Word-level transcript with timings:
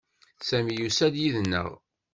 Sami 0.47 0.73
yusa-d 0.75 1.15
yid-neɣ. 1.23 1.69